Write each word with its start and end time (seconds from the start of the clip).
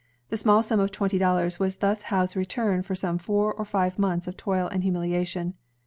The 0.29 0.37
small 0.37 0.63
sum 0.63 0.79
of 0.79 0.91
twenty 0.91 1.19
dollars 1.19 1.59
was 1.59 1.75
thus 1.75 2.01
Howe's 2.09 2.35
return 2.35 2.81
for 2.81 2.95
some 2.95 3.19
four 3.19 3.53
or 3.53 3.65
five 3.65 3.99
months 3.99 4.25
of 4.25 4.35
toil 4.35 4.67
and 4.67 4.81
humiliation. 4.81 5.53